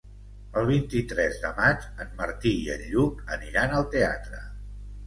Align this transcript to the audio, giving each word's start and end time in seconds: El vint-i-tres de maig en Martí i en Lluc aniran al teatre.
El 0.61 0.63
vint-i-tres 0.69 1.37
de 1.43 1.51
maig 1.59 1.85
en 2.07 2.17
Martí 2.23 2.55
i 2.65 2.75
en 2.79 2.85
Lluc 2.95 3.23
aniran 3.39 3.79
al 3.83 3.89
teatre. 3.97 4.43